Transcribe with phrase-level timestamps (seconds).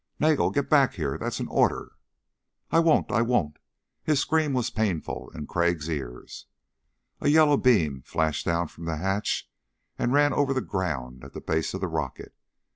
[0.19, 1.15] "Nagel, get back here!
[1.15, 1.91] That's an order."
[2.71, 3.11] "I won't...
[3.11, 3.57] I won't!"
[4.01, 6.47] His scream was painful in Crag's ears.
[7.19, 9.47] A yellow beam flashed down from the hatch
[9.99, 12.33] and ran over the ground at the base of the rocket.